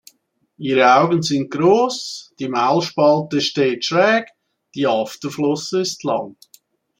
Ihre 0.57 0.95
Augen 0.95 1.21
sind 1.21 1.51
groß, 1.51 2.33
die 2.39 2.49
Maulspalte 2.49 3.39
steht 3.39 3.85
schräg, 3.85 4.29
die 4.73 4.87
Afterflosse 4.87 5.81
ist 5.81 6.03
lang. 6.03 6.37